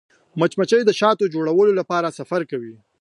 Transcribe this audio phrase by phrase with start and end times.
[0.39, 2.75] مچمچۍ د شاتو د جوړولو لپاره سفر کوي